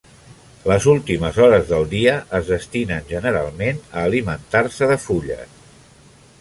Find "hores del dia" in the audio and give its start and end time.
1.47-2.15